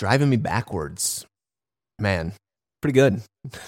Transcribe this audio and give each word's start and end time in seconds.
driving 0.00 0.30
me 0.30 0.36
backwards. 0.38 1.26
Man, 1.98 2.32
pretty 2.80 2.94
good. 2.94 3.20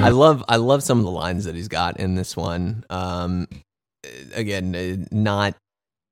I 0.00 0.10
love 0.10 0.44
I 0.46 0.56
love 0.56 0.82
some 0.82 0.98
of 0.98 1.04
the 1.04 1.10
lines 1.10 1.46
that 1.46 1.54
he's 1.54 1.68
got 1.68 1.98
in 1.98 2.16
this 2.16 2.36
one. 2.36 2.84
Um, 2.90 3.48
again, 4.34 4.74
uh, 4.74 5.06
not 5.10 5.54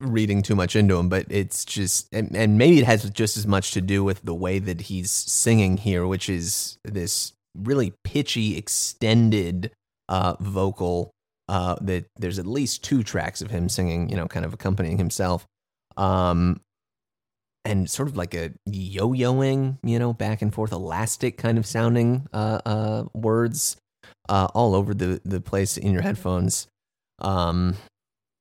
reading 0.00 0.42
too 0.42 0.54
much 0.54 0.76
into 0.76 0.96
him, 0.96 1.08
but 1.08 1.26
it's 1.30 1.64
just 1.64 2.08
and, 2.12 2.34
and 2.36 2.58
maybe 2.58 2.78
it 2.78 2.84
has 2.84 3.08
just 3.10 3.36
as 3.36 3.46
much 3.46 3.72
to 3.72 3.80
do 3.80 4.04
with 4.04 4.22
the 4.22 4.34
way 4.34 4.58
that 4.58 4.82
he's 4.82 5.10
singing 5.10 5.76
here, 5.78 6.06
which 6.06 6.28
is 6.28 6.78
this 6.84 7.32
really 7.56 7.94
pitchy, 8.04 8.56
extended 8.56 9.70
uh, 10.08 10.36
vocal. 10.40 11.10
Uh, 11.48 11.76
that 11.80 12.06
there's 12.18 12.40
at 12.40 12.46
least 12.46 12.82
two 12.82 13.04
tracks 13.04 13.40
of 13.40 13.52
him 13.52 13.68
singing, 13.68 14.08
you 14.08 14.16
know, 14.16 14.26
kind 14.26 14.44
of 14.44 14.52
accompanying 14.52 14.98
himself. 14.98 15.46
Um, 15.96 16.60
and 17.64 17.88
sort 17.88 18.08
of 18.08 18.16
like 18.16 18.34
a 18.34 18.52
yo-yoing, 18.64 19.78
you 19.82 19.98
know, 19.98 20.12
back 20.12 20.42
and 20.42 20.52
forth, 20.52 20.72
elastic 20.72 21.36
kind 21.36 21.56
of 21.56 21.66
sounding 21.66 22.28
uh, 22.32 22.60
uh, 22.66 23.04
words 23.14 23.76
uh, 24.28 24.48
all 24.54 24.74
over 24.74 24.94
the 24.94 25.20
the 25.24 25.40
place 25.40 25.76
in 25.76 25.92
your 25.92 26.02
headphones. 26.02 26.68
Um, 27.20 27.76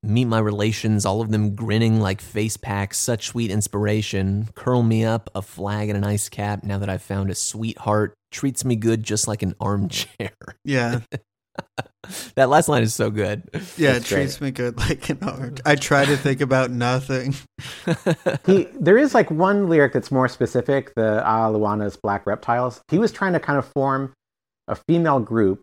meet 0.06 0.26
my 0.26 0.38
relations, 0.38 1.04
all 1.04 1.20
of 1.20 1.30
them 1.30 1.54
grinning 1.54 2.00
like 2.00 2.20
face 2.20 2.56
packs. 2.56 2.98
Such 2.98 3.28
sweet 3.28 3.50
inspiration. 3.50 4.48
Curl 4.54 4.82
me 4.82 5.04
up, 5.04 5.30
a 5.34 5.42
flag 5.42 5.88
and 5.88 5.96
an 5.96 6.04
ice 6.04 6.28
cap. 6.28 6.64
Now 6.64 6.78
that 6.78 6.88
I've 6.88 7.02
found 7.02 7.30
a 7.30 7.34
sweetheart, 7.34 8.14
treats 8.30 8.64
me 8.64 8.76
good 8.76 9.02
just 9.02 9.28
like 9.28 9.42
an 9.42 9.54
armchair. 9.60 10.32
Yeah. 10.64 11.00
that 12.34 12.48
last 12.48 12.68
line 12.68 12.82
is 12.82 12.94
so 12.94 13.10
good. 13.10 13.42
Yeah, 13.76 13.92
That's 13.92 14.10
it 14.10 14.14
treats 14.14 14.40
me 14.40 14.50
good 14.50 14.76
like 14.78 15.08
an 15.08 15.18
art. 15.22 15.60
I 15.64 15.74
try 15.74 16.04
to 16.04 16.16
think 16.16 16.40
about 16.40 16.70
nothing. 16.70 17.34
he 18.46 18.68
there 18.78 18.98
is 18.98 19.14
like 19.14 19.30
one 19.30 19.68
lyric 19.68 19.92
that's 19.92 20.10
more 20.10 20.28
specific 20.28 20.94
the 20.94 21.24
ah 21.24 21.48
luana's 21.50 21.96
black 21.96 22.26
reptiles 22.26 22.80
he 22.88 22.98
was 22.98 23.12
trying 23.12 23.32
to 23.32 23.40
kind 23.40 23.58
of 23.58 23.66
form 23.74 24.12
a 24.68 24.76
female 24.88 25.20
group 25.20 25.60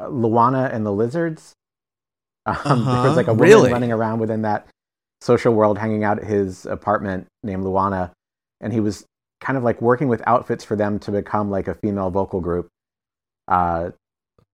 uh, 0.00 0.06
luana 0.06 0.72
and 0.72 0.84
the 0.84 0.92
lizards 0.92 1.52
um, 2.46 2.84
there 2.84 3.02
was 3.02 3.16
like 3.16 3.28
a 3.28 3.32
woman 3.32 3.48
Really? 3.48 3.72
running 3.72 3.92
around 3.92 4.18
within 4.18 4.42
that 4.42 4.66
social 5.20 5.54
world 5.54 5.78
hanging 5.78 6.04
out 6.04 6.18
at 6.18 6.24
his 6.24 6.66
apartment 6.66 7.26
named 7.42 7.64
luana 7.64 8.10
and 8.60 8.72
he 8.72 8.80
was 8.80 9.04
kind 9.40 9.56
of 9.56 9.62
like 9.62 9.80
working 9.82 10.08
with 10.08 10.22
outfits 10.26 10.64
for 10.64 10.76
them 10.76 10.98
to 10.98 11.10
become 11.10 11.50
like 11.50 11.68
a 11.68 11.74
female 11.74 12.10
vocal 12.10 12.40
group 12.40 12.68
uh, 13.48 13.90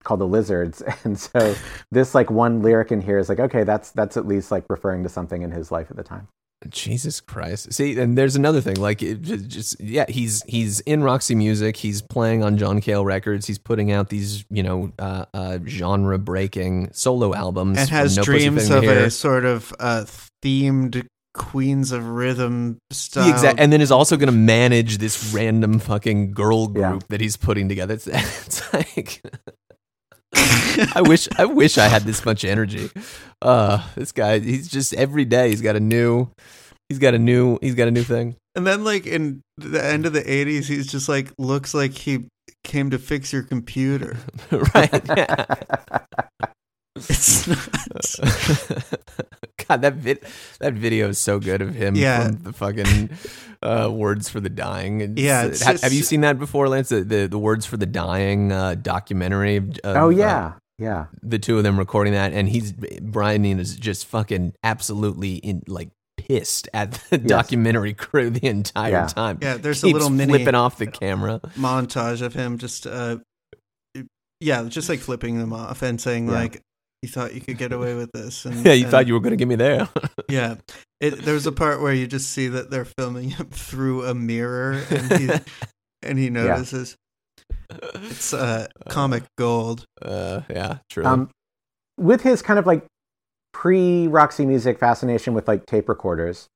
called 0.03 0.19
the 0.19 0.27
lizards 0.27 0.81
and 1.03 1.19
so 1.19 1.55
this 1.91 2.13
like 2.15 2.29
one 2.31 2.61
lyric 2.61 2.91
in 2.91 3.01
here 3.01 3.17
is 3.17 3.29
like 3.29 3.39
okay 3.39 3.63
that's 3.63 3.91
that's 3.91 4.17
at 4.17 4.27
least 4.27 4.51
like 4.51 4.63
referring 4.69 5.03
to 5.03 5.09
something 5.09 5.41
in 5.41 5.51
his 5.51 5.71
life 5.71 5.87
at 5.89 5.97
the 5.97 6.03
time 6.03 6.27
Jesus 6.67 7.21
Christ! 7.21 7.71
See, 7.71 7.97
and 7.97 8.17
there's 8.17 8.35
another 8.35 8.59
thing. 8.59 8.75
Like, 8.75 9.01
it 9.01 9.21
just, 9.21 9.47
just 9.47 9.79
yeah, 9.81 10.05
he's 10.09 10.43
he's 10.43 10.81
in 10.81 11.01
Roxy 11.03 11.33
Music. 11.35 11.77
He's 11.77 12.01
playing 12.01 12.43
on 12.43 12.57
John 12.57 12.81
Cale 12.81 13.05
Records. 13.05 13.47
He's 13.47 13.57
putting 13.57 13.91
out 13.93 14.09
these 14.09 14.43
you 14.49 14.63
know 14.63 14.91
uh, 14.99 15.25
uh, 15.33 15.59
genre 15.65 16.17
breaking 16.17 16.89
solo 16.91 17.33
albums 17.33 17.77
and 17.77 17.89
has 17.89 18.17
No 18.17 18.23
Pussy 18.23 18.39
dreams 18.49 18.69
of 18.69 18.83
Here. 18.83 19.05
a 19.05 19.09
sort 19.09 19.45
of 19.45 19.73
uh, 19.79 20.03
themed 20.43 21.07
Queens 21.33 21.93
of 21.93 22.05
Rhythm 22.09 22.79
style. 22.91 23.27
Yeah, 23.27 23.33
exact- 23.33 23.59
and 23.59 23.71
then 23.71 23.79
is 23.79 23.91
also 23.91 24.17
going 24.17 24.27
to 24.27 24.33
manage 24.33 24.97
this 24.97 25.31
random 25.33 25.79
fucking 25.79 26.33
girl 26.33 26.67
group 26.67 26.83
Yeah. 26.83 26.99
that 27.09 27.21
he's 27.21 27.37
putting 27.37 27.69
together. 27.69 27.93
It's, 27.93 28.07
it's 28.11 28.73
like 28.73 29.21
I 30.95 31.01
wish 31.01 31.27
I 31.37 31.45
wish 31.45 31.77
I 31.77 31.87
had 31.87 32.03
this 32.03 32.23
much 32.25 32.45
energy. 32.45 32.89
Uh, 33.41 33.85
this 33.95 34.11
guy, 34.11 34.39
he's 34.39 34.67
just 34.67 34.93
every 34.93 35.25
day 35.25 35.49
he's 35.49 35.61
got 35.61 35.75
a 35.75 35.79
new, 35.79 36.29
he's 36.87 36.99
got 36.99 37.13
a 37.13 37.19
new, 37.19 37.57
he's 37.61 37.75
got 37.75 37.87
a 37.87 37.91
new 37.91 38.03
thing. 38.03 38.35
And 38.55 38.65
then, 38.65 38.83
like 38.83 39.07
in 39.07 39.41
the 39.57 39.83
end 39.83 40.05
of 40.05 40.13
the 40.13 40.21
'80s, 40.21 40.65
he's 40.65 40.87
just 40.87 41.09
like 41.09 41.31
looks 41.37 41.73
like 41.73 41.93
he 41.93 42.25
came 42.63 42.89
to 42.91 42.99
fix 42.99 43.33
your 43.33 43.43
computer. 43.43 44.17
right? 44.51 45.01
Yeah. 45.17 45.45
It's 47.09 47.47
nuts. 47.47 48.19
God, 49.67 49.81
that 49.81 49.93
vid- 49.95 50.23
that 50.59 50.73
video 50.73 51.09
is 51.09 51.19
so 51.19 51.39
good 51.39 51.61
of 51.61 51.75
him 51.75 51.95
Yeah. 51.95 52.25
from 52.27 52.43
the 52.43 52.53
fucking 52.53 53.09
uh, 53.61 53.89
words 53.91 54.29
for 54.29 54.39
the 54.39 54.49
dying. 54.49 55.01
It's- 55.01 55.17
Yeah, 55.23 55.45
it's 55.45 55.63
ha- 55.63 55.71
just- 55.73 55.83
have 55.83 55.93
you 55.93 56.03
seen 56.03 56.21
that 56.21 56.39
before, 56.39 56.67
Lance? 56.69 56.89
The 56.89 57.03
the, 57.03 57.27
the 57.27 57.37
words 57.39 57.65
for 57.65 57.77
the 57.77 57.85
dying 57.85 58.51
uh, 58.51 58.75
documentary. 58.75 59.57
Of, 59.57 59.69
oh 59.83 60.05
uh, 60.07 60.09
yeah 60.09 60.53
yeah 60.77 61.05
the 61.21 61.37
two 61.39 61.57
of 61.57 61.63
them 61.63 61.77
recording 61.77 62.13
that, 62.13 62.31
and 62.33 62.47
he's 62.49 62.71
Brian 62.71 63.45
Eno 63.45 63.61
is 63.61 63.75
just 63.75 64.05
fucking 64.07 64.53
absolutely 64.63 65.35
in 65.35 65.61
like 65.67 65.89
pissed 66.17 66.67
at 66.73 66.91
the 67.09 67.17
documentary 67.17 67.93
crew 67.93 68.29
the 68.29 68.47
entire 68.47 68.91
Yeah. 68.91 69.07
time. 69.07 69.39
Yeah, 69.41 69.57
there's 69.57 69.83
a 69.83 69.87
little 69.87 70.09
mini- 70.09 70.33
flipping 70.33 70.55
off 70.55 70.77
the 70.77 70.87
camera. 70.87 71.39
montage 71.55 72.21
of 72.21 72.33
him 72.33 72.57
just 72.57 72.87
uh 72.87 73.17
yeah 74.41 74.63
just 74.69 74.87
like 74.89 74.99
flipping 74.99 75.37
them 75.37 75.51
off 75.53 75.81
and 75.81 75.99
saying 75.99 76.27
Yeah. 76.27 76.33
like 76.33 76.61
you 77.01 77.09
thought 77.09 77.33
you 77.33 77.41
could 77.41 77.57
get 77.57 77.71
away 77.71 77.95
with 77.95 78.11
this 78.13 78.45
and 78.45 78.65
Yeah, 78.65 78.73
you 78.73 78.83
and- 78.83 78.91
thought 78.91 79.07
you 79.07 79.13
were 79.13 79.19
going 79.19 79.31
to 79.31 79.37
get 79.37 79.47
me 79.47 79.55
there. 79.55 79.87
yeah 80.29 80.55
it, 80.99 81.11
there's 81.23 81.45
a 81.47 81.51
part 81.51 81.81
where 81.81 81.93
you 81.93 82.07
just 82.07 82.29
see 82.31 82.47
that 82.49 82.69
they're 82.71 82.85
filming 82.85 83.29
him 83.31 83.47
through 83.51 84.05
a 84.05 84.13
mirror 84.13 84.83
and 84.89 85.13
he 85.13 85.29
and 86.03 86.17
he 86.19 86.29
notices 86.29 86.95
it's 87.69 88.33
uh 88.33 88.67
comic 88.89 89.23
gold 89.37 89.85
Uh, 90.01 90.41
yeah, 90.49 90.77
true. 90.89 91.05
um, 91.05 91.29
with 91.97 92.21
his 92.21 92.41
kind 92.41 92.57
of 92.59 92.65
like 92.65 92.85
pre 93.53 94.07
Roxy 94.07 94.45
music 94.45 94.79
fascination 94.79 95.33
with 95.33 95.47
like 95.47 95.65
tape 95.65 95.87
recorders, 95.89 96.47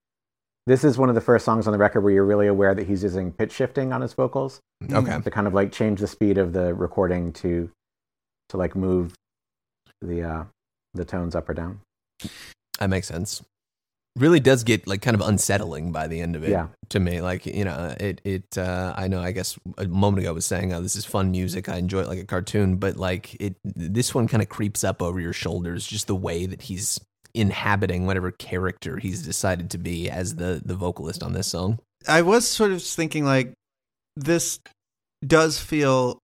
this 0.65 0.83
is 0.83 0.97
one 0.97 1.09
of 1.09 1.15
the 1.15 1.21
first 1.21 1.45
songs 1.45 1.67
on 1.67 1.71
the 1.73 1.77
record 1.77 2.01
where 2.01 2.13
you're 2.13 2.25
really 2.25 2.47
aware 2.47 2.73
that 2.73 2.87
he's 2.87 3.03
using 3.03 3.31
pitch 3.31 3.51
shifting 3.51 3.91
on 3.93 4.01
his 4.01 4.13
vocals 4.13 4.59
okay. 4.91 5.19
to 5.21 5.29
kind 5.31 5.45
of 5.47 5.53
like 5.53 5.71
change 5.71 5.99
the 5.99 6.07
speed 6.07 6.37
of 6.37 6.53
the 6.53 6.73
recording 6.73 7.31
to 7.33 7.69
to 8.49 8.57
like 8.57 8.75
move 8.75 9.13
the 10.03 10.21
uh 10.23 10.43
the 10.93 11.05
tones 11.05 11.35
up 11.35 11.49
or 11.49 11.53
down. 11.53 11.79
That 12.79 12.89
makes 12.89 13.07
sense. 13.07 13.41
Really 14.15 14.39
does 14.39 14.63
get 14.63 14.85
like 14.85 15.01
kind 15.01 15.15
of 15.15 15.21
unsettling 15.21 15.91
by 15.91 16.07
the 16.07 16.21
end 16.21 16.35
of 16.35 16.43
it 16.43 16.51
Yeah. 16.51 16.67
to 16.89 16.99
me. 16.99 17.19
Like, 17.21 17.47
you 17.47 17.65
know, 17.65 17.95
it, 17.99 18.21
it, 18.23 18.57
uh, 18.59 18.93
I 18.95 19.07
know, 19.07 19.19
I 19.19 19.31
guess 19.31 19.57
a 19.79 19.87
moment 19.87 20.19
ago 20.19 20.29
I 20.29 20.33
was 20.33 20.45
saying, 20.45 20.71
oh, 20.71 20.81
this 20.81 20.95
is 20.95 21.03
fun 21.03 21.31
music. 21.31 21.67
I 21.67 21.77
enjoy 21.77 22.01
it 22.01 22.07
like 22.07 22.19
a 22.19 22.25
cartoon, 22.25 22.75
but 22.75 22.95
like 22.97 23.33
it, 23.41 23.55
this 23.63 24.13
one 24.13 24.27
kind 24.27 24.43
of 24.43 24.49
creeps 24.49 24.83
up 24.83 25.01
over 25.01 25.19
your 25.19 25.33
shoulders, 25.33 25.87
just 25.87 26.05
the 26.05 26.15
way 26.15 26.45
that 26.45 26.61
he's 26.63 26.99
inhabiting 27.33 28.05
whatever 28.05 28.29
character 28.29 28.97
he's 28.97 29.23
decided 29.23 29.71
to 29.71 29.79
be 29.79 30.11
as 30.11 30.35
the, 30.35 30.61
the 30.63 30.75
vocalist 30.75 31.23
on 31.23 31.33
this 31.33 31.47
song. 31.47 31.79
i 32.07 32.21
was 32.21 32.47
sort 32.47 32.71
of 32.71 32.83
thinking 32.83 33.25
like 33.25 33.51
this 34.15 34.59
does 35.25 35.59
feel 35.59 36.19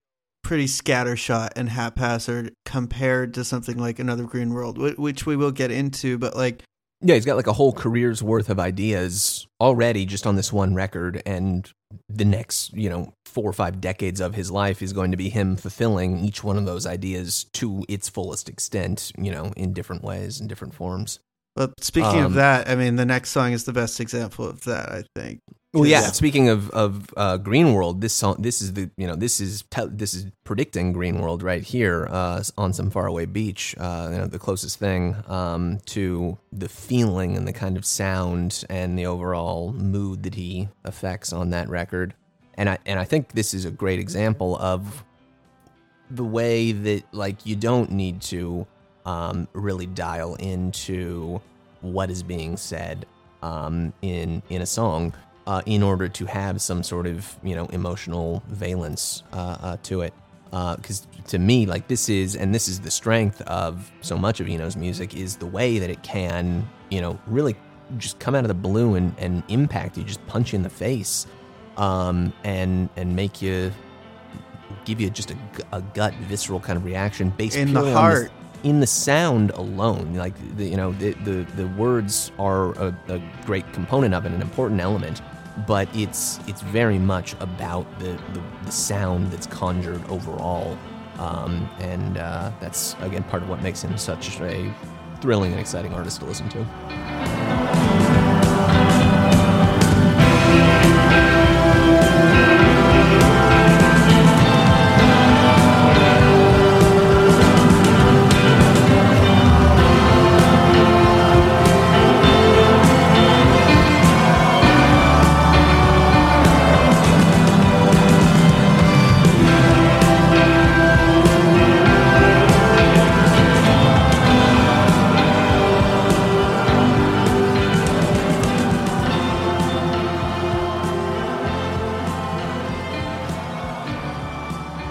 pretty 0.49 0.65
scattershot 0.65 1.49
and 1.55 1.69
haphazard 1.69 2.51
compared 2.65 3.35
to 3.35 3.43
something 3.43 3.77
like 3.77 3.99
another 3.99 4.23
green 4.23 4.51
world 4.51 4.79
which 4.97 5.27
we 5.27 5.35
will 5.35 5.51
get 5.51 5.69
into 5.69 6.17
but 6.17 6.35
like 6.35 6.63
Yeah, 7.01 7.13
he's 7.13 7.25
got 7.25 7.37
like 7.37 7.45
a 7.45 7.53
whole 7.53 7.71
career's 7.71 8.23
worth 8.23 8.49
of 8.49 8.59
ideas 8.59 9.45
already 9.61 10.07
just 10.07 10.25
on 10.25 10.35
this 10.35 10.51
one 10.51 10.73
record, 10.73 11.21
and 11.23 11.71
the 12.09 12.25
next, 12.25 12.73
you 12.73 12.89
know, 12.89 13.13
four 13.25 13.47
or 13.47 13.53
five 13.53 13.79
decades 13.79 14.19
of 14.19 14.33
his 14.35 14.49
life 14.49 14.81
is 14.81 14.91
going 14.91 15.11
to 15.11 15.17
be 15.17 15.29
him 15.29 15.55
fulfilling 15.55 16.19
each 16.25 16.43
one 16.43 16.57
of 16.57 16.65
those 16.65 16.85
ideas 16.85 17.45
to 17.53 17.85
its 17.87 18.09
fullest 18.09 18.49
extent, 18.49 19.11
you 19.17 19.31
know, 19.31 19.53
in 19.55 19.71
different 19.71 20.03
ways, 20.03 20.39
and 20.39 20.49
different 20.49 20.73
forms. 20.73 21.19
But 21.55 21.71
speaking 21.79 22.19
Um, 22.19 22.25
of 22.25 22.33
that, 22.33 22.67
I 22.67 22.75
mean, 22.75 22.95
the 22.97 23.05
next 23.05 23.29
song 23.29 23.53
is 23.53 23.63
the 23.63 23.73
best 23.73 23.99
example 23.99 24.45
of 24.45 24.63
that. 24.65 24.89
I 24.89 25.03
think. 25.15 25.39
Well, 25.73 25.85
yeah. 25.85 26.01
Yeah. 26.01 26.07
Speaking 26.07 26.49
of 26.49 26.69
of 26.71 27.13
uh, 27.15 27.37
Green 27.37 27.73
World, 27.73 28.01
this 28.01 28.13
song, 28.13 28.37
this 28.39 28.61
is 28.61 28.73
the 28.73 28.89
you 28.97 29.05
know 29.05 29.15
this 29.15 29.39
is 29.39 29.63
te- 29.69 29.85
this 29.91 30.15
is 30.15 30.25
predicting 30.43 30.93
Green 30.93 31.19
World 31.21 31.43
right 31.43 31.61
here 31.63 32.07
uh, 32.09 32.41
on 32.57 32.73
some 32.73 32.89
faraway 32.89 33.27
beach. 33.27 33.75
Uh, 33.77 34.09
you 34.11 34.17
know, 34.17 34.25
the 34.25 34.39
closest 34.39 34.79
thing 34.79 35.15
um, 35.27 35.79
to 35.85 36.39
the 36.51 36.69
feeling 36.69 37.37
and 37.37 37.47
the 37.47 37.53
kind 37.53 37.77
of 37.77 37.85
sound 37.85 38.63
and 38.67 38.97
the 38.97 39.05
overall 39.05 39.71
mood 39.73 40.23
that 40.23 40.33
he 40.35 40.69
affects 40.85 41.31
on 41.31 41.51
that 41.51 41.69
record. 41.69 42.15
And 42.55 42.67
I 42.67 42.79
and 42.87 42.99
I 42.99 43.05
think 43.05 43.33
this 43.33 43.53
is 43.53 43.65
a 43.65 43.71
great 43.71 43.99
example 43.99 44.57
of 44.57 45.03
the 46.09 46.25
way 46.25 46.71
that 46.71 47.03
like 47.13 47.45
you 47.45 47.55
don't 47.55 47.91
need 47.91 48.21
to 48.21 48.65
um, 49.05 49.47
really 49.53 49.85
dial 49.85 50.33
into 50.35 51.39
what 51.81 52.09
is 52.09 52.23
being 52.23 52.57
said 52.57 53.05
um, 53.43 53.93
in 54.01 54.41
in 54.49 54.63
a 54.63 54.65
song 54.65 55.13
uh, 55.49 55.63
in 55.65 55.81
order 55.81 56.07
to 56.07 56.25
have 56.27 56.61
some 56.61 56.83
sort 56.83 57.07
of 57.07 57.35
you 57.43 57.55
know 57.55 57.65
emotional 57.73 58.43
valence 58.47 59.23
uh, 59.33 59.57
uh, 59.61 59.77
to 59.83 60.01
it. 60.01 60.13
Because 60.51 61.07
to 61.27 61.37
me, 61.39 61.65
like 61.65 61.87
this 61.87 62.09
is, 62.09 62.35
and 62.35 62.53
this 62.55 62.67
is 62.67 62.79
the 62.79 62.91
strength 62.91 63.41
of 63.43 63.91
so 64.01 64.17
much 64.17 64.39
of 64.39 64.47
Eno's 64.47 64.75
music 64.75 65.15
is 65.15 65.35
the 65.37 65.45
way 65.45 65.79
that 65.79 65.89
it 65.91 66.01
can, 66.01 66.67
you 66.89 67.01
know, 67.01 67.19
really 67.27 67.55
just 67.97 68.17
come 68.19 68.33
out 68.35 68.43
of 68.43 68.47
the 68.47 68.61
blue 68.69 68.95
and, 68.95 69.13
and 69.19 69.43
impact 69.47 69.97
you, 69.97 70.03
just 70.03 70.25
punch 70.27 70.53
you 70.53 70.57
in 70.57 70.63
the 70.63 70.69
face 70.69 71.27
um, 71.77 72.33
and 72.43 72.89
and 72.95 73.15
make 73.15 73.41
you 73.41 73.71
give 74.85 75.01
you 75.01 75.09
just 75.09 75.31
a, 75.31 75.37
a 75.71 75.81
gut 75.93 76.13
visceral 76.29 76.59
kind 76.59 76.77
of 76.77 76.85
reaction 76.85 77.29
based 77.31 77.57
In 77.57 77.73
the 77.73 77.91
heart. 77.93 78.31
in 78.63 78.79
the 78.79 78.87
sound 78.87 79.51
alone. 79.51 80.13
Like 80.15 80.35
the, 80.57 80.65
you 80.65 80.77
know 80.77 80.91
the, 80.93 81.13
the 81.23 81.45
the 81.55 81.67
words 81.69 82.31
are 82.37 82.71
a, 82.73 82.95
a 83.07 83.21
great 83.45 83.71
component 83.73 84.13
of 84.13 84.25
it, 84.25 84.31
an 84.31 84.41
important 84.41 84.81
element. 84.81 85.21
But 85.67 85.93
it's 85.95 86.39
it's 86.47 86.61
very 86.61 86.99
much 86.99 87.33
about 87.39 87.85
the, 87.99 88.11
the, 88.33 88.43
the 88.65 88.71
sound 88.71 89.31
that's 89.31 89.47
conjured 89.47 90.01
overall, 90.09 90.77
um, 91.17 91.69
and 91.79 92.17
uh, 92.17 92.51
that's 92.59 92.95
again 93.01 93.23
part 93.23 93.43
of 93.43 93.49
what 93.49 93.61
makes 93.61 93.81
him 93.81 93.97
such 93.97 94.39
a 94.41 94.73
thrilling 95.21 95.51
and 95.51 95.59
exciting 95.59 95.93
artist 95.93 96.19
to 96.19 96.25
listen 96.25 96.49
to. 96.49 97.28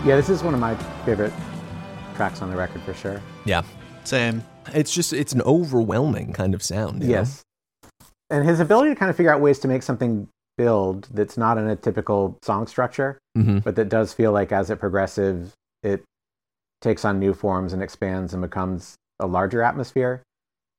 Yeah, 0.08 0.16
this 0.16 0.30
is 0.30 0.42
one 0.42 0.54
of 0.54 0.60
my 0.60 0.74
favorite 1.04 1.34
tracks 2.16 2.40
on 2.40 2.48
the 2.50 2.56
record 2.56 2.80
for 2.80 2.94
sure. 2.94 3.20
Yeah, 3.44 3.60
Same. 4.04 4.42
it's 4.72 4.90
just 4.90 5.12
it's 5.12 5.34
an 5.34 5.42
overwhelming 5.42 6.32
kind 6.32 6.54
of 6.54 6.62
sound. 6.62 7.02
you 7.02 7.08
know? 7.10 7.14
Yes. 7.16 7.42
And 8.30 8.48
his 8.48 8.58
ability 8.58 8.88
to 8.88 8.96
kind 8.96 9.10
of 9.10 9.16
figure 9.18 9.30
out 9.30 9.42
ways 9.42 9.58
to 9.58 9.68
make 9.68 9.82
something 9.82 10.26
build 10.56 11.08
that's 11.12 11.36
not 11.36 11.58
in 11.58 11.68
a 11.68 11.76
typical 11.76 12.38
song 12.42 12.66
structure, 12.66 13.18
Mhm. 13.36 13.62
but 13.62 13.76
that 13.76 13.90
does 13.90 14.14
feel 14.14 14.32
like 14.32 14.50
as 14.50 14.70
it 14.70 14.76
progresses, 14.80 15.52
it 15.82 16.02
takes 16.80 17.04
on 17.04 17.18
new 17.18 17.34
forms 17.34 17.74
and 17.74 17.82
expands 17.82 18.32
and 18.32 18.40
becomes 18.40 18.94
a 19.20 19.26
larger 19.26 19.62
atmosphere 19.62 20.22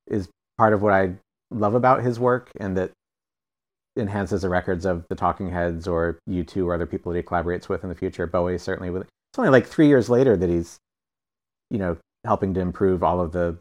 is 0.07 0.27
part 0.57 0.73
of 0.73 0.81
what 0.81 0.93
I 0.93 1.13
love 1.51 1.75
about 1.75 2.01
his 2.01 2.19
work 2.19 2.49
and 2.59 2.75
that 2.77 2.89
enhances 3.95 4.41
the 4.41 4.49
records 4.49 4.85
of 4.87 5.05
the 5.07 5.15
Talking 5.15 5.51
Heads 5.51 5.87
or 5.87 6.17
U2 6.27 6.65
or 6.65 6.73
other 6.73 6.87
people 6.87 7.11
that 7.11 7.17
he 7.19 7.23
collaborates 7.23 7.69
with 7.69 7.83
in 7.83 7.89
the 7.89 7.95
future. 7.95 8.25
Bowie 8.25 8.57
certainly 8.57 8.89
with 8.89 9.07
it's 9.31 9.39
only 9.39 9.51
like 9.51 9.65
three 9.65 9.87
years 9.87 10.09
later 10.09 10.35
that 10.35 10.49
he's, 10.49 10.77
you 11.69 11.77
know, 11.77 11.97
helping 12.25 12.53
to 12.55 12.59
improve 12.59 13.03
all 13.03 13.21
of 13.21 13.31
the 13.31 13.57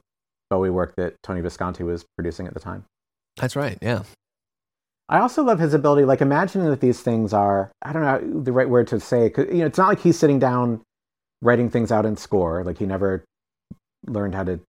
Bowie 0.50 0.70
work 0.70 0.94
that 0.97 1.15
Tony 1.23 1.41
Visconti 1.41 1.82
was 1.82 2.05
producing 2.17 2.47
at 2.47 2.55
the 2.55 2.61
time. 2.61 2.85
That's 3.37 3.55
right. 3.55 3.79
Yeah. 3.82 4.03
I 5.11 5.20
also 5.20 5.43
love 5.43 5.59
his 5.59 5.75
ability, 5.75 6.05
like 6.05 6.20
imagining 6.20 6.69
that 6.69 6.81
these 6.81 7.00
things 7.00 7.32
are, 7.32 7.70
I 7.82 7.93
don't 7.93 8.03
know 8.03 8.43
the 8.43 8.53
right 8.53 8.69
word 8.69 8.88
to 8.88 9.00
say, 9.00 9.31
'cause, 9.31 9.47
you 9.49 9.59
know, 9.59 9.67
it's 9.67 9.79
not 9.79 9.88
like 9.88 10.00
he's 10.00 10.19
sitting 10.19 10.38
down 10.38 10.82
writing 11.41 11.70
things 11.70 11.93
out 11.93 12.05
in 12.05 12.17
score. 12.17 12.65
Like 12.65 12.79
he 12.79 12.87
never 12.87 13.25
learned 14.06 14.35
how 14.35 14.44
to 14.44 14.61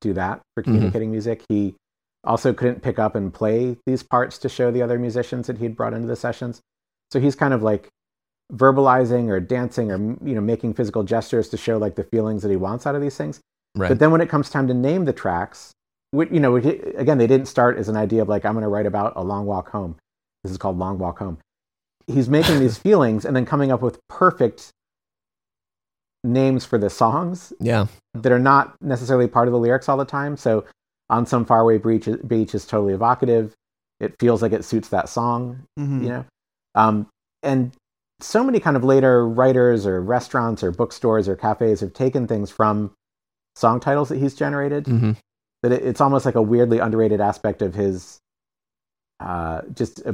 do 0.00 0.12
that 0.12 0.40
for 0.54 0.62
mm-hmm. 0.62 0.72
communicating 0.72 1.10
music. 1.10 1.44
He 1.48 1.74
also 2.24 2.52
couldn't 2.52 2.82
pick 2.82 2.98
up 2.98 3.14
and 3.16 3.32
play 3.32 3.76
these 3.86 4.02
parts 4.02 4.38
to 4.38 4.48
show 4.48 4.70
the 4.70 4.82
other 4.82 4.98
musicians 4.98 5.46
that 5.46 5.58
he'd 5.58 5.76
brought 5.76 5.94
into 5.94 6.06
the 6.06 6.16
sessions. 6.16 6.60
So 7.12 7.18
he's 7.20 7.34
kind 7.34 7.54
of 7.54 7.62
like 7.62 7.88
verbalizing 8.54 9.28
or 9.28 9.40
dancing 9.40 9.90
or, 9.90 9.96
you 9.96 10.34
know, 10.34 10.40
making 10.40 10.74
physical 10.74 11.02
gestures 11.02 11.48
to 11.48 11.56
show 11.56 11.78
like 11.78 11.94
the 11.94 12.04
feelings 12.04 12.42
that 12.42 12.50
he 12.50 12.56
wants 12.56 12.86
out 12.86 12.94
of 12.94 13.00
these 13.00 13.16
things. 13.16 13.40
Right. 13.74 13.88
But 13.88 13.98
then 13.98 14.10
when 14.10 14.20
it 14.20 14.28
comes 14.28 14.50
time 14.50 14.68
to 14.68 14.74
name 14.74 15.04
the 15.06 15.12
tracks, 15.12 15.72
you 16.12 16.40
know, 16.40 16.52
we- 16.52 16.78
again, 16.96 17.16
they 17.18 17.26
didn't 17.26 17.48
start 17.48 17.78
as 17.78 17.88
an 17.88 17.96
idea 17.96 18.20
of 18.20 18.28
like, 18.28 18.44
I'm 18.44 18.52
going 18.52 18.62
to 18.64 18.68
write 18.68 18.84
about 18.86 19.14
a 19.16 19.22
long 19.22 19.46
walk 19.46 19.70
home. 19.70 19.96
This 20.44 20.52
is 20.52 20.58
called 20.58 20.78
Long 20.78 20.98
Walk 20.98 21.18
Home. 21.20 21.38
He's 22.06 22.28
making 22.28 22.58
these 22.60 22.76
feelings 22.86 23.24
and 23.24 23.34
then 23.34 23.46
coming 23.46 23.72
up 23.72 23.80
with 23.80 23.98
perfect 24.08 24.70
names 26.24 26.64
for 26.64 26.78
the 26.78 26.90
songs 26.90 27.52
yeah. 27.60 27.86
that 28.14 28.30
are 28.32 28.38
not 28.38 28.74
necessarily 28.80 29.26
part 29.28 29.48
of 29.48 29.52
the 29.52 29.58
lyrics 29.58 29.88
all 29.88 29.96
the 29.96 30.04
time. 30.04 30.36
So, 30.36 30.64
on 31.10 31.26
some 31.26 31.44
faraway 31.44 31.78
beach, 31.78 32.08
beach 32.26 32.54
is 32.54 32.64
totally 32.64 32.94
evocative. 32.94 33.52
It 34.00 34.14
feels 34.18 34.40
like 34.40 34.52
it 34.52 34.64
suits 34.64 34.88
that 34.88 35.08
song, 35.08 35.64
Mhm. 35.78 36.02
you 36.02 36.08
know. 36.08 36.24
Um, 36.74 37.06
and 37.42 37.72
so 38.22 38.44
many 38.44 38.60
kind 38.60 38.76
of 38.76 38.84
later 38.84 39.28
writers 39.28 39.86
or 39.86 40.00
restaurants 40.00 40.62
or 40.62 40.70
bookstores 40.70 41.28
or 41.28 41.36
cafes 41.36 41.80
have 41.80 41.92
taken 41.92 42.26
things 42.26 42.50
from 42.50 42.92
song 43.54 43.80
titles 43.80 44.08
that 44.08 44.18
he's 44.18 44.34
generated 44.34 44.86
hmm 44.86 45.12
that 45.62 45.72
it, 45.72 45.82
it's 45.84 46.00
almost 46.00 46.26
like 46.26 46.34
a 46.34 46.42
weirdly 46.42 46.78
underrated 46.78 47.20
aspect 47.20 47.62
of 47.62 47.74
his 47.74 48.18
uh, 49.20 49.62
just 49.74 50.04
uh, 50.06 50.12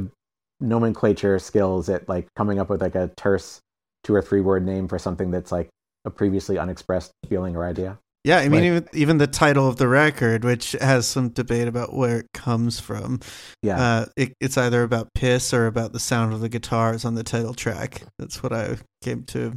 nomenclature 0.59 1.39
skills 1.39 1.89
at 1.89 2.07
like 2.07 2.27
coming 2.35 2.59
up 2.59 2.69
with 2.69 2.81
like 2.81 2.95
a 2.95 3.09
terse 3.17 3.59
two 4.03 4.13
or 4.13 4.21
three 4.21 4.41
word 4.41 4.65
name 4.65 4.87
for 4.87 4.99
something 4.99 5.31
that's 5.31 5.51
like 5.51 5.69
a 6.05 6.09
previously 6.09 6.57
unexpressed 6.57 7.11
feeling 7.27 7.55
or 7.55 7.65
idea. 7.65 7.97
Yeah, 8.29 8.37
I 8.39 8.49
mean, 8.49 8.61
Right. 8.61 8.63
even 8.65 8.89
even 8.93 9.17
the 9.17 9.27
title 9.27 9.67
of 9.67 9.77
the 9.77 9.87
record, 9.87 10.43
which 10.43 10.73
has 10.73 11.07
some 11.07 11.29
debate 11.29 11.67
about 11.67 11.93
where 11.93 12.19
it 12.19 12.27
comes 12.33 12.79
from. 12.79 13.19
Yeah. 13.63 13.79
Uh, 13.81 14.05
it, 14.15 14.33
it's 14.39 14.57
either 14.57 14.83
about 14.83 15.09
piss 15.15 15.53
or 15.53 15.65
about 15.67 15.93
the 15.93 15.99
sound 15.99 16.33
of 16.33 16.39
the 16.41 16.49
guitars 16.49 17.05
on 17.05 17.15
the 17.15 17.23
title 17.23 17.53
track. 17.53 18.03
That's 18.19 18.43
what 18.43 18.53
I 18.53 18.77
came 19.01 19.23
to. 19.33 19.53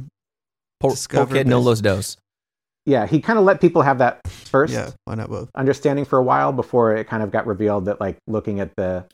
Por, 0.79 0.91
Discover 0.91 1.35
porque 1.35 1.45
no 1.47 1.59
los 1.59 1.81
dos. 1.81 2.17
yeah. 2.85 3.05
He 3.05 3.21
kind 3.21 3.39
of 3.39 3.45
let 3.45 3.61
people 3.61 3.83
have 3.83 3.99
that 3.99 4.19
first 4.27 4.73
Yeah, 4.73 4.89
why 5.05 5.15
not 5.15 5.29
both? 5.29 5.49
understanding 5.55 6.03
for 6.03 6.17
a 6.19 6.23
while 6.23 6.51
before 6.51 6.95
it 6.95 7.07
kind 7.07 7.23
of 7.23 7.31
got 7.31 7.45
revealed 7.47 7.85
that 7.85 8.01
like 8.01 8.17
looking 8.27 8.59
at 8.59 8.75
the 8.75 9.05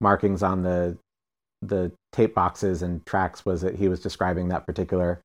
markings 0.00 0.42
on 0.42 0.62
the 0.62 0.98
the 1.62 1.90
tape 2.12 2.34
boxes 2.34 2.82
and 2.82 3.04
tracks 3.06 3.46
was 3.46 3.62
that 3.62 3.76
he 3.76 3.88
was 3.88 4.00
describing 4.00 4.48
that 4.48 4.66
particular 4.66 5.20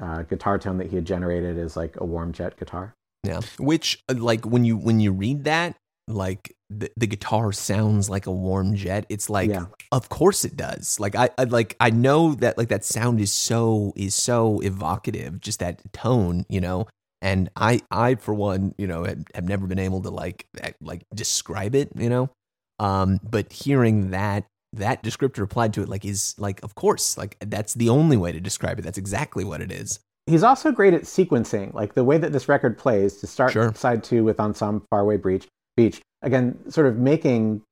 uh, 0.00 0.22
guitar 0.22 0.58
tone 0.58 0.78
that 0.78 0.88
he 0.88 0.96
had 0.96 1.04
generated 1.04 1.56
is 1.58 1.76
like 1.76 1.96
a 2.00 2.04
warm 2.04 2.32
jet 2.32 2.58
guitar. 2.58 2.94
Yeah. 3.24 3.40
Which 3.58 4.02
uh, 4.08 4.14
like 4.16 4.44
when 4.44 4.64
you 4.64 4.76
when 4.76 5.00
you 5.00 5.12
read 5.12 5.44
that, 5.44 5.76
like 6.08 6.54
the, 6.70 6.90
the 6.96 7.06
guitar 7.06 7.52
sounds 7.52 8.08
like 8.08 8.26
a 8.26 8.32
warm 8.32 8.74
jet. 8.74 9.06
It's 9.08 9.28
like 9.30 9.50
yeah. 9.50 9.66
of 9.92 10.08
course 10.08 10.44
it 10.44 10.56
does. 10.56 11.00
Like 11.00 11.14
I, 11.14 11.30
I 11.38 11.44
like 11.44 11.76
I 11.80 11.90
know 11.90 12.34
that 12.36 12.58
like 12.58 12.68
that 12.68 12.84
sound 12.84 13.20
is 13.20 13.32
so 13.32 13.92
is 13.96 14.14
so 14.14 14.60
evocative, 14.60 15.40
just 15.40 15.60
that 15.60 15.80
tone, 15.92 16.44
you 16.48 16.60
know. 16.60 16.86
And 17.22 17.50
I 17.56 17.80
I 17.90 18.16
for 18.16 18.34
one, 18.34 18.74
you 18.78 18.86
know, 18.86 19.04
have, 19.04 19.24
have 19.34 19.44
never 19.44 19.66
been 19.66 19.78
able 19.78 20.02
to 20.02 20.10
like 20.10 20.46
like 20.80 21.04
describe 21.14 21.74
it, 21.74 21.90
you 21.96 22.08
know. 22.08 22.30
Um 22.78 23.20
but 23.22 23.52
hearing 23.52 24.10
that 24.10 24.46
that 24.76 25.02
descriptor 25.02 25.42
applied 25.42 25.72
to 25.74 25.82
it 25.82 25.88
like 25.88 26.04
is 26.04 26.34
like 26.38 26.62
of 26.62 26.74
course, 26.74 27.16
like 27.18 27.36
that's 27.40 27.74
the 27.74 27.88
only 27.88 28.16
way 28.16 28.32
to 28.32 28.40
describe 28.40 28.78
it. 28.78 28.82
That's 28.82 28.98
exactly 28.98 29.44
what 29.44 29.60
it 29.60 29.70
is. 29.72 30.00
he's 30.26 30.42
also 30.42 30.72
great 30.72 30.92
at 30.94 31.02
sequencing, 31.02 31.72
like 31.74 31.94
the 31.94 32.02
way 32.04 32.18
that 32.18 32.32
this 32.32 32.48
record 32.48 32.76
plays 32.76 33.16
to 33.18 33.26
start 33.26 33.52
Sure. 33.52 33.72
side 33.74 34.02
two 34.02 34.24
with 34.24 34.40
on 34.40 34.54
some 34.54 34.82
faraway 34.90 35.16
beach. 35.16 35.46
Beach 35.76 36.00
again, 36.22 36.58
sort 36.70 36.86
of 36.86 36.96
making 36.96 37.62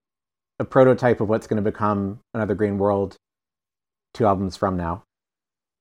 a 0.61 0.65
prototype 0.65 1.21
of 1.21 1.29
what's 1.29 1.47
going 1.49 1.63
to 1.63 1.71
become 1.71 2.21
another 2.33 2.55
Green 2.55 2.79
World 2.79 3.17
two 4.13 4.27
albums 4.27 4.57
from 4.57 4.77
now, 4.77 5.03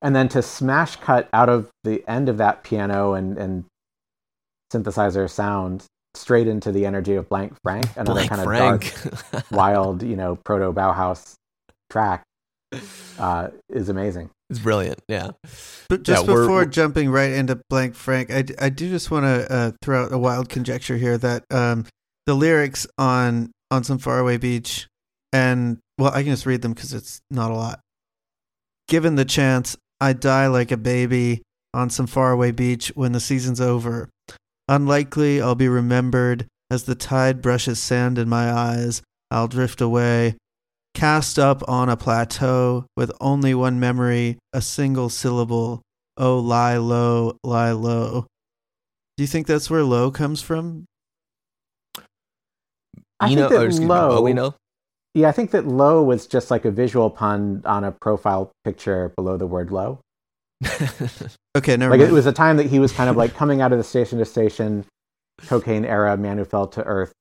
and 0.02 0.16
then 0.16 0.28
to 0.30 0.42
smash 0.42 0.96
cut 0.96 1.30
out 1.34 1.50
of 1.50 1.70
the 1.84 2.04
end 2.08 2.30
of 2.30 2.38
that 2.38 2.64
piano 2.64 3.14
and 3.14 3.38
and 3.38 3.66
synthesizer 4.74 5.30
sound 5.30 5.86
straight 6.16 6.48
into 6.48 6.72
the 6.72 6.86
energy 6.86 7.16
of 7.16 7.28
Blank 7.30 7.54
Frank, 7.64 7.86
another 7.96 8.14
Blank 8.14 8.30
kind 8.30 8.42
of 8.42 8.46
Frank. 8.46 9.32
dark, 9.32 9.46
wild, 9.52 10.04
you 10.04 10.16
know, 10.16 10.36
proto 10.36 10.72
Bauhaus 10.72 11.34
track, 11.90 12.24
uh, 13.20 13.50
is 13.70 13.90
amazing. 13.90 14.30
it's 14.50 14.60
brilliant. 14.60 15.00
Yeah. 15.08 15.32
But 15.90 16.04
just 16.04 16.26
Yeah, 16.26 16.32
we're- 16.34 16.44
before 16.46 16.58
we're- 16.62 16.70
jumping 16.70 17.10
right 17.10 17.32
into 17.32 17.60
Blank 17.70 17.96
Frank, 17.96 18.32
I 18.32 18.42
do 18.70 18.90
just 18.90 19.12
want 19.12 19.26
to 19.26 19.52
uh, 19.54 19.72
throw 19.82 20.06
out 20.06 20.14
a 20.14 20.18
wild 20.18 20.50
conjecture 20.50 20.98
here 20.98 21.18
that 21.18 21.44
um, 21.52 21.86
the 22.26 22.34
lyrics 22.36 22.86
on 22.98 23.52
on 23.72 23.84
some 23.84 23.98
faraway 23.98 24.38
beach, 24.38 24.88
and 25.32 25.80
well, 25.98 26.12
I 26.14 26.22
can 26.24 26.32
just 26.32 26.46
read 26.46 26.62
them 26.62 26.74
because 26.74 26.94
it's 26.94 27.22
not 27.32 27.50
a 27.52 27.56
lot. 27.56 27.80
Given 28.88 29.16
the 29.16 29.26
chance, 29.26 29.76
I 30.00 30.14
die 30.14 30.48
like 30.48 30.72
a 30.72 30.78
baby 30.78 31.42
on 31.74 31.90
some 31.90 32.06
faraway 32.06 32.52
beach 32.52 32.92
when 32.96 33.14
the 33.14 33.20
season's 33.20 33.60
over. 33.62 34.10
Unlikely 34.68 35.42
I'll 35.42 35.56
be 35.56 35.68
remembered 35.68 36.48
as 36.72 36.84
the 36.84 36.96
tide 36.96 37.42
brushes 37.42 37.80
sand 37.80 38.18
in 38.18 38.30
my 38.30 38.52
eyes. 38.52 39.02
I'll 39.30 39.48
drift 39.48 39.82
away, 39.82 40.38
cast 40.94 41.38
up 41.38 41.68
on 41.68 41.90
a 41.90 41.98
plateau 41.98 42.86
with 42.96 43.12
only 43.20 43.54
one 43.54 43.80
memory, 43.80 44.38
a 44.54 44.62
single 44.62 45.10
syllable. 45.10 45.82
Oh, 46.18 46.40
lie 46.40 46.78
low, 46.78 47.38
lie 47.44 47.72
low. 47.72 48.28
Do 49.18 49.24
you 49.24 49.28
think 49.28 49.48
that's 49.48 49.70
where 49.70 49.84
low 49.84 50.12
comes 50.12 50.42
from? 50.42 50.86
I 53.20 53.30
Eno, 53.32 53.50
think 53.50 53.50
that 53.50 53.62
or 53.62 53.72
low, 53.72 54.10
me, 54.10 54.16
Bowie, 54.16 54.34
no? 54.34 54.56
Yeah, 55.14 55.30
I 55.30 55.32
think 55.32 55.52
that 55.52 55.68
low 55.68 56.02
was 56.04 56.26
just 56.26 56.50
like 56.50 56.66
a 56.66 56.72
visual 56.72 57.10
pun 57.10 57.62
on 57.66 57.84
a 57.84 57.92
profile 57.92 58.52
picture 58.64 59.14
below 59.16 59.38
the 59.38 59.48
word 59.48 59.72
low. 59.72 60.00
Okay, 61.56 61.78
never 61.78 61.92
Like 61.92 62.00
mind. 62.00 62.12
it 62.12 62.14
was 62.14 62.26
a 62.26 62.32
time 62.32 62.58
that 62.58 62.66
he 62.68 62.80
was 62.80 62.92
kind 62.92 63.10
of 63.10 63.16
like 63.16 63.34
coming 63.42 63.62
out 63.62 63.72
of 63.72 63.78
the 63.78 63.84
station 63.84 64.20
to 64.20 64.26
station 64.26 64.86
cocaine 65.48 65.86
era, 65.86 66.16
man 66.18 66.38
who 66.38 66.46
fell 66.46 66.68
to 66.68 66.84
earth 66.84 67.12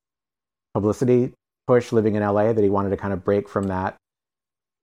publicity 0.74 1.32
push 1.66 1.92
living 1.92 2.14
in 2.16 2.22
LA 2.22 2.52
that 2.52 2.62
he 2.62 2.70
wanted 2.70 2.90
to 2.90 2.96
kind 2.96 3.12
of 3.12 3.24
break 3.24 3.48
from 3.48 3.68
that. 3.68 3.96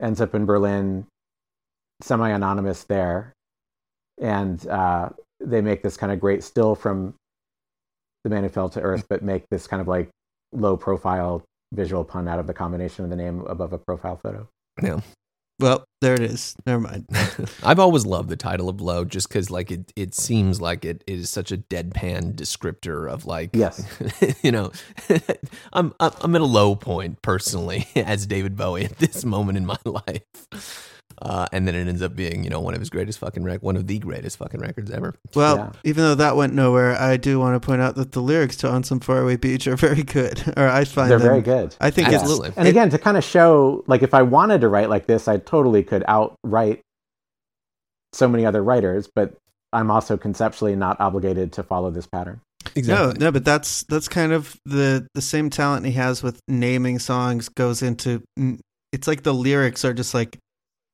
Ends 0.02 0.22
up 0.22 0.34
in 0.34 0.46
Berlin, 0.46 1.06
semi 2.02 2.30
anonymous 2.30 2.84
there. 2.84 3.34
And 4.20 4.66
uh, 4.68 5.10
they 5.40 5.62
make 5.62 5.84
this 5.84 5.98
kind 5.98 6.12
of 6.12 6.20
great 6.20 6.44
still 6.44 6.76
from 6.76 7.16
the 8.24 8.30
man 8.30 8.44
who 8.44 8.50
fell 8.50 8.70
to 8.70 8.82
earth, 8.82 9.06
but 9.10 9.24
make 9.24 9.44
this 9.50 9.68
kind 9.68 9.82
of 9.82 9.88
like 9.88 10.10
low 10.52 10.78
profile 10.78 11.44
visual 11.74 12.04
pun 12.04 12.28
out 12.28 12.40
of 12.40 12.48
the 12.48 12.54
combination 12.54 13.04
of 13.04 13.10
the 13.10 13.16
name 13.16 13.42
above 13.42 13.74
a 13.74 13.78
profile 13.78 14.18
photo. 14.18 14.48
yeah. 14.82 15.00
Well, 15.60 15.86
there 16.02 16.14
it 16.14 16.22
is. 16.22 16.56
Never 16.66 16.80
mind. 16.80 17.08
I've 17.64 17.80
always 17.80 18.06
loved 18.06 18.30
the 18.30 18.36
title 18.36 18.70
of 18.70 18.80
low 18.82 19.04
just 19.06 19.28
because 19.28 19.52
like 19.52 19.72
it, 19.72 19.92
it 19.96 20.14
seems 20.16 20.62
like 20.62 20.86
it 20.86 21.04
is 21.08 21.30
such 21.30 21.52
a 21.52 21.58
deadpan 21.58 22.36
descriptor 22.36 23.12
of 23.12 23.26
like 23.26 23.52
Yes. 23.54 23.86
you 24.44 24.52
know 24.52 24.72
I'm 25.74 25.94
I'm 26.00 26.12
I'm 26.22 26.36
at 26.36 26.42
a 26.42 26.46
low 26.46 26.76
point 26.76 27.22
personally 27.22 27.88
as 27.96 28.26
David 28.26 28.56
Bowie 28.56 28.86
at 28.86 28.98
this 28.98 29.26
moment 29.26 29.58
in 29.58 29.66
my 29.66 29.78
life. 29.86 30.99
Uh, 31.22 31.46
and 31.52 31.68
then 31.68 31.76
it 31.76 31.88
ends 31.88 32.02
up 32.02 32.16
being, 32.16 32.44
you 32.44 32.50
know, 32.50 32.62
one 32.62 32.74
of 32.74 32.80
his 32.80 32.90
greatest 32.90 33.20
fucking 33.20 33.44
rec- 33.44 33.62
one 33.62 33.76
of 33.76 33.88
the 33.88 34.00
greatest 34.00 34.38
fucking 34.38 34.60
records 34.62 34.90
ever. 34.90 35.14
Well, 35.36 35.58
Yeah. 35.58 35.72
even 35.84 36.04
though 36.04 36.16
that 36.16 36.36
went 36.38 36.54
nowhere, 36.54 36.96
I 37.00 37.18
do 37.18 37.40
want 37.40 37.62
to 37.62 37.66
point 37.66 37.82
out 37.82 37.96
that 37.96 38.14
the 38.14 38.22
lyrics 38.22 38.56
to 38.58 38.70
"On 38.70 38.84
Some 38.84 39.00
Faraway 39.02 39.36
Beach" 39.36 39.68
are 39.68 39.76
very 39.76 40.04
good. 40.04 40.42
Or 40.58 40.68
I 40.68 40.86
find 40.86 41.12
They're 41.12 41.20
them, 41.20 41.28
very 41.28 41.42
good. 41.42 41.76
I 41.82 41.90
think 41.92 42.08
Absolutely. 42.08 42.50
it's 42.50 42.58
And 42.58 42.68
again, 42.68 42.90
to 42.92 42.98
kind 42.98 43.18
of 43.18 43.24
show, 43.24 43.84
like, 43.88 44.02
if 44.04 44.14
I 44.14 44.22
wanted 44.22 44.62
to 44.62 44.70
write 44.70 44.90
like 44.90 45.08
this, 45.08 45.28
I 45.28 45.38
totally 45.38 45.84
could 45.84 46.04
outwrite 46.08 46.80
so 48.14 48.28
many 48.28 48.46
other 48.46 48.64
writers, 48.64 49.10
but 49.14 49.34
I'm 49.72 49.92
also 49.92 50.18
conceptually 50.18 50.76
not 50.76 51.00
obligated 51.00 51.52
to 51.54 51.64
follow 51.64 51.92
this 51.92 52.08
pattern. 52.08 52.42
No, 52.76 53.12
no, 53.12 53.32
but 53.32 53.46
that's 53.46 53.84
that's 53.84 54.08
kind 54.08 54.32
of 54.32 54.56
the 54.66 55.08
the 55.14 55.22
same 55.22 55.50
talent 55.50 55.86
he 55.86 55.92
has 55.94 56.22
with 56.24 56.40
naming 56.48 57.00
songs 57.00 57.50
goes 57.50 57.82
into. 57.82 58.22
It's 58.92 59.08
like 59.08 59.24
the 59.24 59.34
lyrics 59.34 59.86
are 59.86 59.94
just 59.94 60.14
like, 60.14 60.38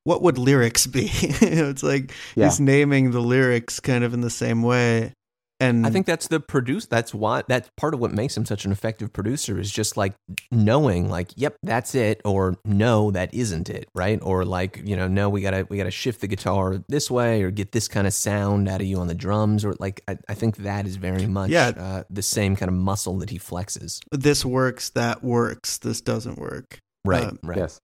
what 0.06 0.22
would 0.22 0.38
lyrics 0.38 0.88
be? 0.88 1.08
You 1.42 1.56
know, 1.56 1.70
it's 1.70 1.84
like 1.84 2.14
Yeah. 2.36 2.46
he's 2.46 2.60
naming 2.62 3.12
the 3.12 3.20
lyrics 3.20 3.80
kind 3.82 4.04
of 4.06 4.14
in 4.14 4.22
the 4.22 4.30
same 4.30 4.64
way. 4.64 5.12
And 5.62 5.88
I 5.88 5.90
think 5.90 6.06
that's 6.06 6.28
the 6.28 6.42
produce. 6.42 6.86
That's 6.86 7.14
why 7.14 7.44
that's 7.48 7.70
part 7.78 7.94
of 7.94 8.02
what 8.02 8.12
makes 8.12 8.36
him 8.36 8.46
such 8.46 8.66
an 8.66 8.74
effective 8.74 9.14
producer 9.14 9.58
is 9.58 9.72
just 9.72 9.96
like 9.96 10.14
knowing, 10.52 11.10
like, 11.10 11.32
yep, 11.38 11.56
that's 11.64 11.96
it, 11.96 12.20
or 12.26 12.58
no, 12.66 13.12
that 13.12 13.34
isn't 13.34 13.70
it, 13.70 13.88
right? 13.96 14.20
Or 14.22 14.44
like, 14.44 14.82
you 14.84 14.98
know, 14.98 15.08
no, 15.08 15.30
we 15.30 15.40
gotta 15.42 15.66
we 15.70 15.78
gotta 15.78 15.92
shift 15.92 16.20
the 16.20 16.28
guitar 16.28 16.84
this 16.90 17.10
way, 17.10 17.42
or 17.42 17.52
get 17.52 17.72
this 17.72 17.88
kind 17.88 18.06
of 18.06 18.14
sound 18.14 18.68
out 18.68 18.82
of 18.82 18.88
you 18.88 18.98
on 19.00 19.08
the 19.08 19.16
drums, 19.16 19.64
or 19.64 19.74
like, 19.80 20.02
I, 20.10 20.18
I 20.28 20.34
think 20.34 20.58
that 20.58 20.86
is 20.86 20.98
very 20.98 21.26
much 21.26 21.52
Yeah. 21.52 21.70
uh, 21.70 22.04
the 22.10 22.22
same 22.22 22.58
kind 22.58 22.68
of 22.70 22.76
muscle 22.76 23.18
that 23.20 23.30
he 23.30 23.40
flexes. 23.40 24.00
this 24.12 24.44
works, 24.44 24.90
that 24.90 25.24
works, 25.24 25.78
this 25.78 26.02
doesn't 26.02 26.38
work. 26.38 26.80
Right, 27.06 27.24
Um, 27.24 27.40
right. 27.44 27.60
Yes. 27.60 27.80